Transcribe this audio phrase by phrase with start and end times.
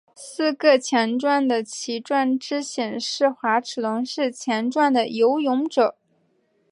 [0.15, 5.95] 四个强壮的鳍状肢显示滑齿龙是强壮的游泳者。